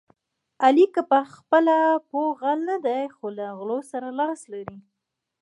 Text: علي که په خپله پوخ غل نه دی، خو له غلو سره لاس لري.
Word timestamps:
علي 0.65 0.85
که 0.95 1.01
په 1.11 1.19
خپله 1.35 1.75
پوخ 2.09 2.29
غل 2.41 2.59
نه 2.69 2.77
دی، 2.85 3.03
خو 3.15 3.25
له 3.37 3.45
غلو 3.57 3.79
سره 3.91 4.07
لاس 4.19 4.39
لري. 4.53 4.79